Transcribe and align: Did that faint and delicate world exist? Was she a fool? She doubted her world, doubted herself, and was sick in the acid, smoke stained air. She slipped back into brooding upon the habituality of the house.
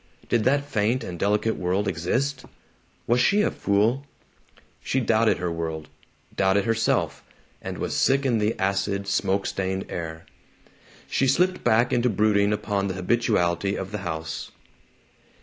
Did 0.29 0.45
that 0.45 0.67
faint 0.67 1.03
and 1.03 1.19
delicate 1.19 1.57
world 1.57 1.87
exist? 1.87 2.45
Was 3.05 3.21
she 3.21 3.43
a 3.43 3.51
fool? 3.51 4.03
She 4.81 4.99
doubted 4.99 5.37
her 5.37 5.51
world, 5.51 5.89
doubted 6.35 6.65
herself, 6.65 7.23
and 7.61 7.77
was 7.77 7.95
sick 7.95 8.25
in 8.25 8.39
the 8.39 8.57
acid, 8.59 9.07
smoke 9.07 9.45
stained 9.45 9.85
air. 9.89 10.25
She 11.07 11.27
slipped 11.27 11.63
back 11.63 11.93
into 11.93 12.09
brooding 12.09 12.51
upon 12.51 12.87
the 12.87 12.95
habituality 12.95 13.75
of 13.75 13.91
the 13.91 13.99
house. 13.99 14.49